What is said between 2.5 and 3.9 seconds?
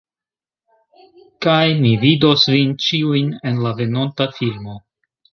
vin ĉiujn en la